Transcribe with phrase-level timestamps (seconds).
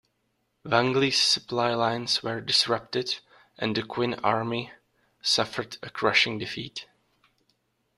[0.63, 3.19] Wang Li's supply lines were disrupted
[3.59, 4.71] and the Qin army
[5.21, 6.87] suffered a crushing defeat.